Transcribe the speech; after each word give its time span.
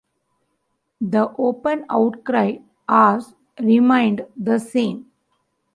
The 0.99 1.31
open 1.37 1.85
outcry 1.87 2.55
hours 2.89 3.35
remained 3.59 4.25
the 4.35 4.57
same. 4.57 5.11